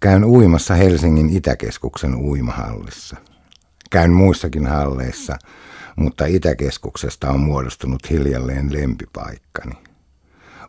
Käyn 0.00 0.24
uimassa 0.24 0.74
Helsingin 0.74 1.30
Itäkeskuksen 1.30 2.14
uimahallissa. 2.14 3.16
Käyn 3.90 4.12
muissakin 4.12 4.66
halleissa, 4.66 5.36
mutta 5.96 6.26
Itäkeskuksesta 6.26 7.30
on 7.30 7.40
muodostunut 7.40 8.10
hiljalleen 8.10 8.72
lempipaikkani. 8.72 9.74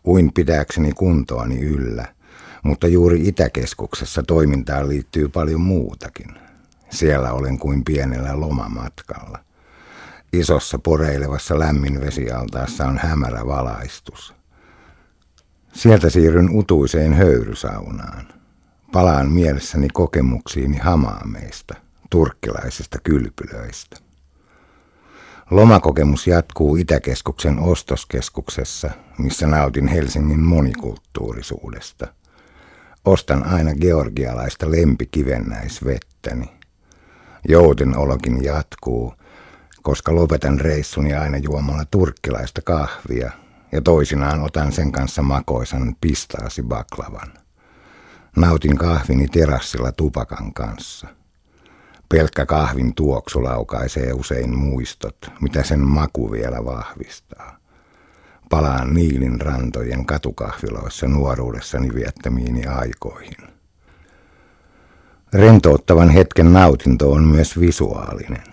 Uin 0.07 0.33
pitääkseni 0.33 0.91
kuntoani 0.91 1.59
yllä, 1.59 2.05
mutta 2.63 2.87
juuri 2.87 3.27
Itäkeskuksessa 3.27 4.23
toimintaan 4.23 4.89
liittyy 4.89 5.27
paljon 5.29 5.61
muutakin. 5.61 6.39
Siellä 6.89 7.33
olen 7.33 7.59
kuin 7.59 7.83
pienellä 7.83 8.39
lomamatkalla. 8.39 9.39
Isossa 10.33 10.79
poreilevassa 10.79 11.59
lämminvesialtaassa 11.59 12.85
on 12.85 12.97
hämärä 13.03 13.45
valaistus. 13.45 14.33
Sieltä 15.73 16.09
siirryn 16.09 16.49
utuiseen 16.57 17.13
höyrysaunaan. 17.13 18.38
Palaan 18.91 19.31
mielessäni 19.31 19.87
kokemuksiini 19.93 20.77
hamaameista, 20.77 21.75
turkkilaisista 22.09 22.99
kylpylöistä. 23.03 23.97
Lomakokemus 25.51 26.27
jatkuu 26.27 26.75
Itäkeskuksen 26.75 27.59
ostoskeskuksessa, 27.59 28.91
missä 29.17 29.47
nautin 29.47 29.87
Helsingin 29.87 30.39
monikulttuurisuudesta. 30.39 32.07
Ostan 33.05 33.43
aina 33.43 33.75
georgialaista 33.75 34.71
lempikivennäisvettäni. 34.71 36.51
Jouten 37.49 37.97
olokin 37.97 38.43
jatkuu, 38.43 39.13
koska 39.81 40.15
lopetan 40.15 40.59
reissuni 40.59 41.13
aina 41.13 41.37
juomalla 41.37 41.85
turkkilaista 41.91 42.61
kahvia 42.61 43.31
ja 43.71 43.81
toisinaan 43.81 44.41
otan 44.43 44.71
sen 44.71 44.91
kanssa 44.91 45.21
makoisan 45.21 45.95
pistaasi 46.01 46.63
baklavan. 46.63 47.48
Nautin 48.39 48.77
kahvini 48.77 49.27
terassilla 49.27 49.91
tupakan 49.91 50.53
kanssa. 50.53 51.07
Pelkkä 52.09 52.45
kahvin 52.45 52.95
tuoksu 52.95 53.43
laukaisee 53.43 54.13
usein 54.13 54.57
muistot, 54.57 55.31
mitä 55.41 55.63
sen 55.63 55.79
maku 55.79 56.31
vielä 56.31 56.65
vahvistaa. 56.65 57.57
Palaan 58.49 58.93
Niilin 58.93 59.41
rantojen 59.41 60.05
katukahviloissa 60.05 61.07
nuoruudessani 61.07 61.93
viettämiini 61.93 62.65
aikoihin. 62.65 63.37
Rentouttavan 65.33 66.09
hetken 66.09 66.53
nautinto 66.53 67.11
on 67.11 67.23
myös 67.23 67.59
visuaalinen. 67.59 68.43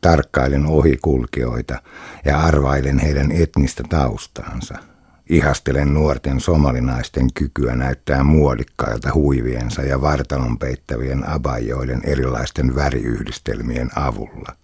Tarkkailen 0.00 0.66
ohikulkijoita 0.66 1.82
ja 2.24 2.40
arvailen 2.40 2.98
heidän 2.98 3.32
etnistä 3.32 3.82
taustaansa– 3.88 4.74
Ihastelen 5.28 5.94
nuorten 5.94 6.40
somalinaisten 6.40 7.28
kykyä 7.34 7.76
näyttää 7.76 8.22
muodikkailta 8.22 9.14
huiviensa 9.14 9.82
ja 9.82 10.00
vartalon 10.00 10.58
peittävien 10.58 11.28
abajoiden 11.28 12.00
erilaisten 12.04 12.74
väriyhdistelmien 12.74 13.90
avulla. 13.96 14.56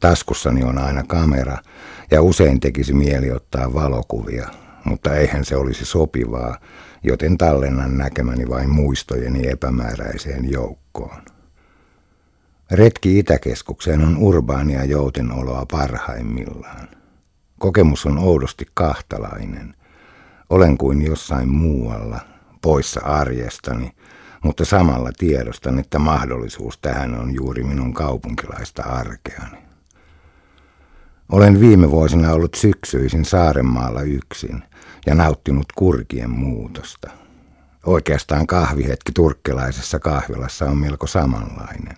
Taskussani 0.00 0.64
on 0.64 0.78
aina 0.78 1.02
kamera 1.06 1.58
ja 2.10 2.22
usein 2.22 2.60
tekisi 2.60 2.92
mieli 2.92 3.30
ottaa 3.30 3.74
valokuvia, 3.74 4.48
mutta 4.84 5.14
eihän 5.14 5.44
se 5.44 5.56
olisi 5.56 5.84
sopivaa, 5.84 6.58
joten 7.02 7.38
tallennan 7.38 7.98
näkemäni 7.98 8.48
vain 8.48 8.70
muistojeni 8.70 9.48
epämääräiseen 9.48 10.50
joukkoon. 10.50 11.22
Retki 12.70 13.18
Itäkeskukseen 13.18 14.04
on 14.04 14.16
urbaania 14.18 14.84
joutenoloa 14.84 15.66
parhaimmillaan. 15.70 16.88
Kokemus 17.58 18.06
on 18.06 18.18
oudosti 18.18 18.66
kahtalainen. 18.74 19.74
Olen 20.50 20.78
kuin 20.78 21.02
jossain 21.02 21.48
muualla, 21.48 22.20
poissa 22.62 23.00
arjestani, 23.00 23.92
mutta 24.42 24.64
samalla 24.64 25.10
tiedostan, 25.18 25.78
että 25.78 25.98
mahdollisuus 25.98 26.78
tähän 26.78 27.20
on 27.20 27.34
juuri 27.34 27.62
minun 27.62 27.94
kaupunkilaista 27.94 28.82
arkeani. 28.82 29.58
Olen 31.32 31.60
viime 31.60 31.90
vuosina 31.90 32.32
ollut 32.32 32.54
syksyisin 32.54 33.24
Saarenmaalla 33.24 34.02
yksin 34.02 34.62
ja 35.06 35.14
nauttinut 35.14 35.66
kurkien 35.74 36.30
muutosta. 36.30 37.10
Oikeastaan 37.86 38.46
kahvihetki 38.46 39.12
turkkilaisessa 39.12 39.98
kahvilassa 39.98 40.64
on 40.64 40.78
melko 40.78 41.06
samanlainen. 41.06 41.96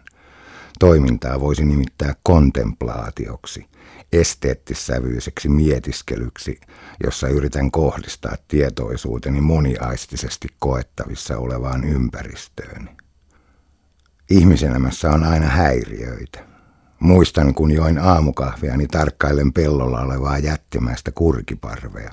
Toimintaa 0.79 1.41
voisi 1.41 1.65
nimittää 1.65 2.15
kontemplaatioksi– 2.23 3.67
esteettissävyiseksi 4.13 5.49
mietiskelyksi, 5.49 6.61
jossa 7.05 7.29
yritän 7.29 7.71
kohdistaa 7.71 8.37
tietoisuuteni 8.49 9.41
moniaistisesti 9.41 10.49
koettavissa 10.59 11.39
olevaan 11.39 11.85
ympäristööni. 11.85 12.97
Ihmiselämässä 14.31 15.11
on 15.11 15.25
aina 15.25 15.47
häiriöitä. 15.47 16.47
Muistan, 17.01 17.55
kun 17.55 17.71
join 17.71 17.99
aamukahviani 17.99 18.87
tarkkailen 18.87 19.53
pellolla 19.53 20.01
olevaa 20.01 20.39
jättimäistä 20.39 21.13
kurkiparvea. 21.13 22.13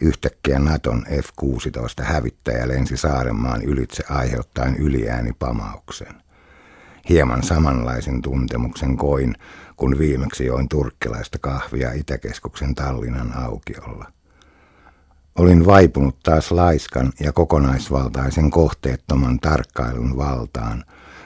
Yhtäkkiä 0.00 0.58
Naton 0.58 1.06
F-16 1.06 2.04
hävittäjä 2.04 2.68
lensi 2.68 2.96
Saarenmaan 2.96 3.62
ylitse 3.62 4.04
aiheuttaen 4.08 4.76
yliäänipamauksen. 4.76 6.22
Hieman 7.08 7.42
samanlaisen 7.42 8.22
tuntemuksen 8.22 8.96
koin, 8.96 9.34
kun 9.76 9.98
viimeksi 9.98 10.44
join 10.44 10.68
turkkilaista 10.68 11.38
kahvia 11.38 11.92
Itäkeskuksen 11.92 12.74
Tallinnan 12.74 13.36
aukiolla. 13.36 14.12
Olin 15.38 15.66
vaipunut 15.66 16.16
taas 16.22 16.50
laiskan 16.50 17.12
ja 17.20 17.32
kokonaisvaltaisen 17.32 18.50
kohteettoman 18.50 19.38
tarkkailun 19.38 20.16
valtaan, 20.16 20.84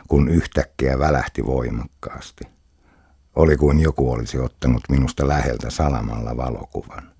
kun 0.09 0.29
yhtäkkiä 0.29 0.99
välähti 0.99 1.47
voimakkaasti. 1.47 2.45
Oli 3.37 3.57
kuin 3.57 3.81
joku 3.81 4.13
olisi 4.13 4.39
ottanut 4.39 4.83
minusta 4.89 5.29
läheltä 5.29 5.71
salamalla 5.71 6.37
valokuvan. 6.37 7.14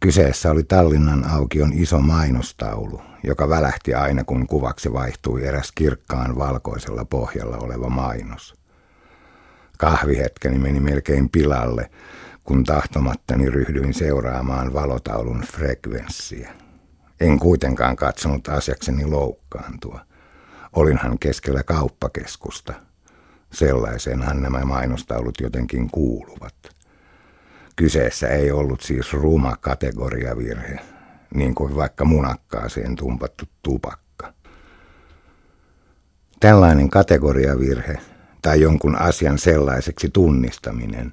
Kyseessä 0.00 0.50
oli 0.50 0.62
Tallinnan 0.62 1.30
aukion 1.30 1.72
iso 1.72 2.00
mainostaulu, 2.00 3.02
joka 3.24 3.48
välähti 3.48 3.94
aina 3.94 4.24
kun 4.24 4.46
kuvaksi 4.46 4.92
vaihtui 4.92 5.46
eräs 5.46 5.72
kirkkaan 5.72 6.38
valkoisella 6.38 7.04
pohjalla 7.04 7.56
oleva 7.56 7.88
mainos. 7.88 8.54
Kahvihetkeni 9.78 10.58
meni 10.58 10.80
melkein 10.80 11.28
pilalle, 11.28 11.90
kun 12.44 12.64
tahtomattani 12.64 13.50
ryhdyin 13.50 13.94
seuraamaan 13.94 14.72
valotaulun 14.72 15.40
frekvenssiä. 15.40 16.52
En 17.20 17.38
kuitenkaan 17.38 17.96
katsonut 17.96 18.48
asiakseni 18.48 19.06
loukkaantua. 19.06 20.00
Olinhan 20.76 21.18
keskellä 21.18 21.62
kauppakeskusta. 21.62 22.72
Sellaiseenhan 23.52 24.42
nämä 24.42 24.64
mainostaulut 24.64 25.40
jotenkin 25.40 25.90
kuuluvat. 25.90 26.54
Kyseessä 27.80 28.28
ei 28.28 28.50
ollut 28.50 28.80
siis 28.80 29.12
ruma 29.12 29.56
kategoriavirhe, 29.60 30.78
niin 31.34 31.54
kuin 31.54 31.76
vaikka 31.76 32.04
munakkaaseen 32.04 32.96
tumpattu 32.96 33.44
tupakka. 33.62 34.32
Tällainen 36.40 36.90
kategoriavirhe 36.90 37.98
tai 38.42 38.60
jonkun 38.60 38.96
asian 38.96 39.38
sellaiseksi 39.38 40.08
tunnistaminen 40.08 41.12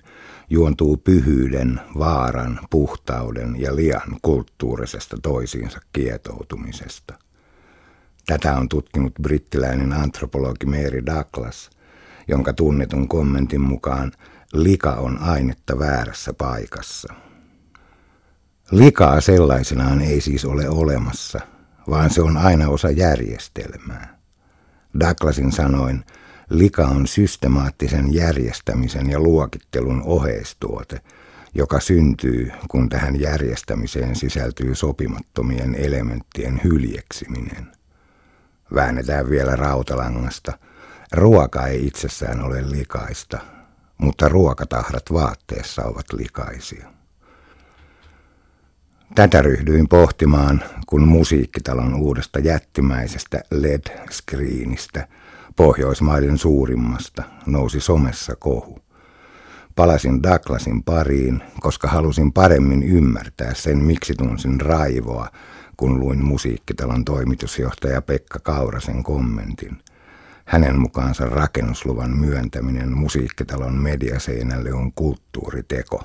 juontuu 0.50 0.98
pyhyyden, 0.98 1.80
vaaran, 2.00 2.60
puhtauden 2.70 3.56
ja 3.62 3.76
lian 3.76 4.18
kulttuurisesta 4.22 5.18
toisiinsa 5.24 5.80
kietoutumisesta. 5.94 7.14
Tätä 8.26 8.58
on 8.58 8.70
tutkinut 8.70 9.14
brittiläinen 9.22 9.94
antropologi 9.94 10.66
Mary 10.66 11.06
Douglas, 11.06 11.70
jonka 12.28 12.54
tunnetun 12.54 13.08
kommentin 13.08 13.62
mukaan 13.62 14.12
lika 14.64 14.92
on 14.92 15.18
ainetta 15.22 15.80
väärässä 15.80 16.34
paikassa. 16.34 17.14
Likaa 18.72 19.22
sellaisenaan 19.22 20.02
ei 20.02 20.22
siis 20.22 20.46
ole 20.46 20.70
olemassa, 20.70 21.40
vaan 21.90 22.10
se 22.10 22.22
on 22.22 22.38
aina 22.38 22.70
osa 22.70 22.90
järjestelmää. 22.90 24.18
Douglasin 25.00 25.52
sanoin, 25.52 26.04
Lika 26.50 26.88
on 26.88 27.08
systemaattisen 27.08 28.14
järjestämisen 28.14 29.10
ja 29.10 29.20
luokittelun 29.20 30.02
oheistuote, 30.06 31.02
joka 31.54 31.80
syntyy, 31.80 32.52
kun 32.68 32.90
tähän 32.90 33.20
järjestämiseen 33.20 34.16
sisältyy 34.16 34.76
sopimattomien 34.76 35.76
elementtien 35.76 36.62
hyljeksiminen. 36.64 37.68
Väännetään 38.76 39.30
vielä 39.30 39.56
rautalangasta. 39.56 40.60
Ruoka 41.12 41.68
ei 41.68 41.88
itsessään 41.88 42.42
ole 42.42 42.72
likaista, 42.72 43.40
mutta 43.98 44.30
ruokatahrat 44.30 45.14
vaatteessa 45.14 45.84
ovat 45.84 46.14
likaisia. 46.14 46.88
Tätä 49.16 49.42
ryhdyin 49.42 49.88
pohtimaan, 49.88 50.64
kun 50.88 51.08
musiikkitalon 51.08 51.96
uudesta 51.96 52.40
jättimäisestä 52.40 53.42
LED-screenistä– 53.52 55.08
Pohjoismaiden 55.58 56.38
suurimmasta 56.38 57.24
nousi 57.46 57.80
somessa 57.80 58.36
kohu. 58.36 58.80
Palasin 59.76 60.24
Douglasin 60.24 60.84
pariin, 60.84 61.44
koska 61.60 61.88
halusin 61.88 62.34
paremmin 62.34 62.84
ymmärtää 62.84 63.54
sen, 63.54 63.78
miksi 63.78 64.14
tunsin 64.14 64.62
raivoa, 64.62 65.30
kun 65.78 66.00
luin 66.00 66.26
musiikkitalon 66.26 67.06
toimitusjohtaja 67.06 68.02
Pekka 68.02 68.40
Kaurasen 68.40 69.04
kommentin. 69.04 69.78
Hänen 70.48 70.80
mukaansa 70.80 71.26
rakennusluvan 71.26 72.18
myöntäminen 72.18 72.98
musiikkitalon 72.98 73.74
mediaseinälle 73.74 74.74
on 74.74 74.92
kulttuuriteko. 74.94 76.04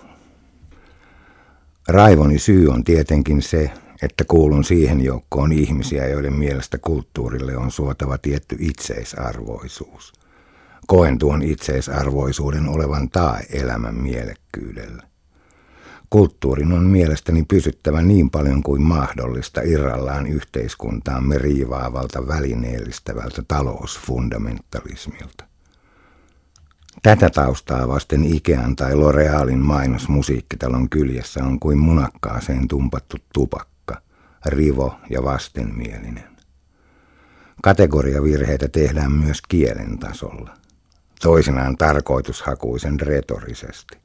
Raivoni 1.89 2.39
syy 2.39 2.69
on 2.69 2.85
tietenkin 2.85 3.43
se, 3.43 3.71
että 4.03 4.25
kuulun 4.29 4.65
siihen 4.65 5.01
joukkoon 5.05 5.53
ihmisiä, 5.53 6.09
joiden 6.09 6.33
mielestä 6.33 6.79
kulttuurille 6.79 7.57
on 7.57 7.71
suotava 7.71 8.19
tietty 8.19 8.57
itseisarvoisuus. 8.59 10.13
Koen 10.87 11.19
tuon 11.19 11.43
itseisarvoisuuden 11.43 12.69
olevan 12.69 13.09
tae 13.09 13.47
elämän 13.53 13.95
mielekkyydellä. 13.95 15.12
Kulttuurin 16.13 16.73
on 16.73 16.83
mielestäni 16.83 17.43
pysyttävä 17.43 18.03
niin 18.03 18.31
paljon 18.31 18.63
kuin 18.63 18.83
mahdollista 18.83 19.61
irrallaan 19.61 20.27
yhteiskuntaamme 20.27 21.39
riivaavalta 21.39 22.29
välineellistävältä 22.29 23.43
talousfundamentalismilta. 23.49 25.45
Tätä 27.03 27.31
taustaa 27.31 27.89
vasten 27.89 28.25
Ikean 28.25 28.77
tai 28.77 28.93
L'Orealin 28.93 29.57
mainos 29.57 30.09
musiikkitalon 30.09 30.89
kyljessä 30.89 31.45
on 31.45 31.61
kuin 31.61 31.79
munakkaaseen 31.79 32.69
tumpattu 32.69 33.17
tupakka, 33.35 34.03
rivo 34.47 34.95
ja 35.11 35.25
vastenmielinen. 35.25 36.37
Kategoriavirheitä 37.63 38.69
tehdään 38.69 39.13
myös 39.13 39.43
kielen 39.49 39.99
tasolla, 39.99 40.55
toisinaan 41.23 41.77
tarkoitushakuisen 41.77 43.01
retorisesti. 43.01 44.02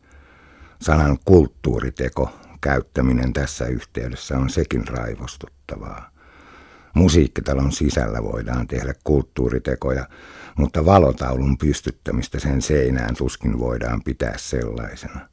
Sanan 0.82 1.18
kulttuuriteko 1.26 2.32
käyttäminen 2.62 3.34
tässä 3.34 3.66
yhteydessä 3.66 4.38
on 4.38 4.50
sekin 4.50 4.88
raivostuttavaa. 4.88 6.12
Musiikkitalon 6.94 7.72
sisällä 7.72 8.24
voidaan 8.24 8.68
tehdä 8.68 8.94
kulttuuritekoja, 9.04 10.08
mutta 10.58 10.86
valotaulun 10.86 11.58
pystyttämistä 11.58 12.40
sen 12.40 12.62
seinään 12.62 13.16
tuskin 13.16 13.60
voidaan 13.60 14.02
pitää 14.04 14.34
sellaisena. 14.38 15.30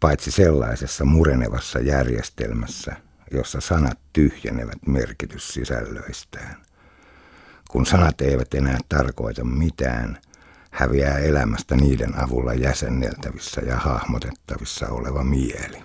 Paitsi 0.00 0.30
sellaisessa 0.30 1.04
murenevassa 1.04 1.78
järjestelmässä, 1.78 2.96
jossa 3.30 3.60
sanat 3.60 3.98
tyhjenevät 4.12 4.86
merkityssisällöistään. 4.86 6.56
Kun 7.70 7.86
sanat 7.86 8.20
eivät 8.20 8.54
enää 8.54 8.78
tarkoita 8.88 9.44
mitään, 9.44 10.18
häviää 10.70 11.18
elämästä 11.18 11.76
niiden 11.76 12.22
avulla 12.22 12.54
jäsenneltävissä 12.54 13.60
ja 13.60 13.76
hahmotettavissa 13.76 14.88
oleva 14.88 15.24
mieli. 15.24 15.82